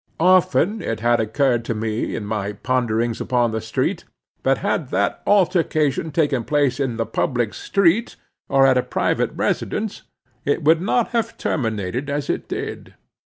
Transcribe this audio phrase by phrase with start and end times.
[0.19, 4.05] Often it had occurred to me in my ponderings upon the subject,
[4.41, 8.15] that had that altercation taken place in the public street,
[8.49, 10.01] or at a private residence,
[10.43, 12.95] it would not have terminated as it did.